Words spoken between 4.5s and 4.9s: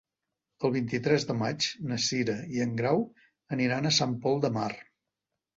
Mar.